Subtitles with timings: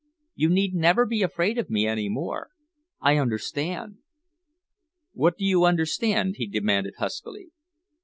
[0.33, 2.49] You need never be afraid of me any more.
[3.01, 3.99] I understand."
[5.13, 7.51] "What do you understand?" he demanded huskily.